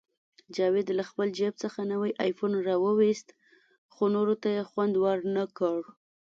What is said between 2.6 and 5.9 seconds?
راوویست، خو نورو ته یې خوند ورنکړ